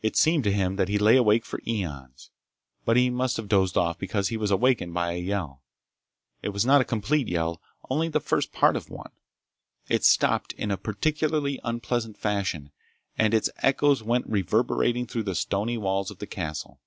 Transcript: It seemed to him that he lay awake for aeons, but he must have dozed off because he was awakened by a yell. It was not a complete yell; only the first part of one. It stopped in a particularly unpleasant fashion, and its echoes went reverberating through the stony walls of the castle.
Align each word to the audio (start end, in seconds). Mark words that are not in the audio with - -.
It 0.00 0.16
seemed 0.16 0.44
to 0.44 0.50
him 0.50 0.76
that 0.76 0.88
he 0.88 0.96
lay 0.96 1.18
awake 1.18 1.44
for 1.44 1.60
aeons, 1.66 2.30
but 2.86 2.96
he 2.96 3.10
must 3.10 3.36
have 3.36 3.48
dozed 3.48 3.76
off 3.76 3.98
because 3.98 4.28
he 4.28 4.38
was 4.38 4.50
awakened 4.50 4.94
by 4.94 5.12
a 5.12 5.18
yell. 5.18 5.62
It 6.40 6.54
was 6.54 6.64
not 6.64 6.80
a 6.80 6.86
complete 6.86 7.28
yell; 7.28 7.60
only 7.90 8.08
the 8.08 8.18
first 8.18 8.50
part 8.50 8.76
of 8.76 8.88
one. 8.88 9.10
It 9.90 10.04
stopped 10.06 10.54
in 10.54 10.70
a 10.70 10.78
particularly 10.78 11.60
unpleasant 11.62 12.16
fashion, 12.16 12.70
and 13.18 13.34
its 13.34 13.50
echoes 13.58 14.02
went 14.02 14.26
reverberating 14.26 15.06
through 15.06 15.24
the 15.24 15.34
stony 15.34 15.76
walls 15.76 16.10
of 16.10 16.16
the 16.18 16.26
castle. 16.26 16.80